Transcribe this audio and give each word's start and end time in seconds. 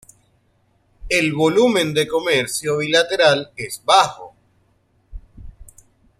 El 1.09 1.31
volumen 1.31 1.93
de 1.93 2.07
comercio 2.07 2.77
bilateral 2.77 3.51
es 3.55 3.83
bajo. 3.85 4.33